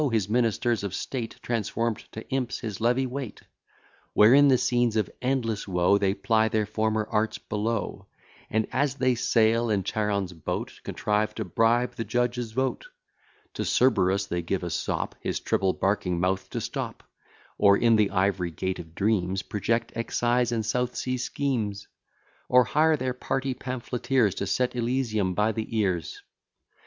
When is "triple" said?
15.39-15.73